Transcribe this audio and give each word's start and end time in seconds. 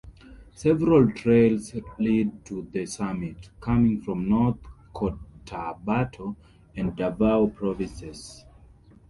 Several 0.55 1.11
trails 1.11 1.75
lead 1.99 2.43
to 2.45 2.67
the 2.71 2.87
summit, 2.87 3.51
coming 3.59 4.01
from 4.01 4.27
North 4.27 4.57
Cotabato 4.95 6.35
and 6.75 6.95
Davao 6.95 7.45
provinces. 7.45 8.43